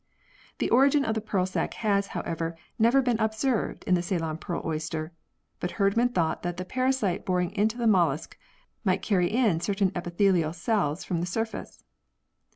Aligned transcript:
The 0.57 0.71
origin 0.71 1.05
of 1.05 1.13
the 1.13 1.21
pearl 1.21 1.45
sac 1.45 1.75
has, 1.75 2.07
however, 2.17 2.57
never 2.79 3.03
been 3.03 3.19
observed 3.19 3.83
in 3.83 3.93
the 3.93 4.01
Ceylon 4.01 4.39
pearl 4.39 4.63
oyster, 4.65 5.13
biit 5.61 5.73
Herdman 5.73 6.09
thought 6.09 6.41
that 6.41 6.57
the 6.57 6.65
parasite 6.65 7.23
boring 7.23 7.51
into 7.51 7.77
the 7.77 7.85
mollusc 7.85 8.35
might 8.83 9.03
carry 9.03 9.29
in 9.31 9.59
certain 9.59 9.91
epithelial 9.95 10.53
cells 10.53 11.03
from 11.03 11.19
the 11.19 11.27
surface. 11.27 11.83